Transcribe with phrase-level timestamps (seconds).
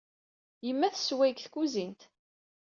[0.65, 2.01] Yemma tessewway deg tkuzint.